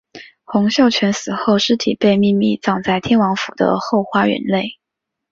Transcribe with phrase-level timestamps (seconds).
[0.45, 4.79] 洪秀全死后尸体被秘密葬在天王府的后花园内。